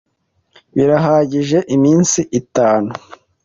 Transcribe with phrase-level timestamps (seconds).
[0.75, 2.91] Birahagije iminsi itanu.